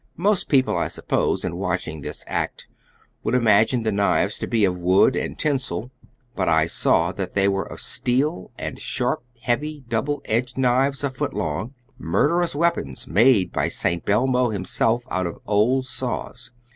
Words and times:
Most 0.17 0.49
people, 0.49 0.75
I 0.75 0.87
suppose, 0.87 1.45
in 1.45 1.57
watching 1.57 2.01
this 2.01 2.23
act 2.25 2.67
would 3.21 3.35
imagine 3.35 3.83
the 3.83 3.91
knives 3.91 4.39
to 4.39 4.47
be 4.47 4.65
of 4.65 4.75
wood 4.75 5.15
and 5.15 5.37
tinsel, 5.37 5.91
but 6.35 6.49
I 6.49 6.65
saw 6.65 7.11
that 7.11 7.35
they 7.35 7.47
were 7.47 7.65
of 7.71 7.79
steel, 7.81 8.49
and 8.57 8.79
sharp, 8.79 9.23
heavy 9.41 9.83
double 9.87 10.23
edged 10.25 10.57
knives 10.57 11.03
a 11.03 11.11
foot 11.11 11.35
long, 11.35 11.75
murderous 11.99 12.55
weapons 12.55 13.05
made 13.05 13.51
by 13.53 13.67
St. 13.67 14.03
Belmo 14.03 14.49
himself 14.49 15.03
out 15.11 15.27
of 15.27 15.37
old 15.45 15.85
saws. 15.85 16.49